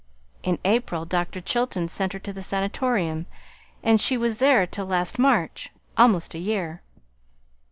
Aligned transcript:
In 0.41 0.57
April 0.65 1.05
Dr. 1.05 1.41
Chilton 1.41 1.87
sent 1.87 2.13
her 2.13 2.17
to 2.17 2.33
the 2.33 2.41
Sanatorium, 2.41 3.27
and 3.83 4.01
she 4.01 4.17
was 4.17 4.39
there 4.39 4.65
till 4.65 4.87
last 4.87 5.19
March 5.19 5.69
almost 5.95 6.33
a 6.33 6.39
year. 6.39 6.81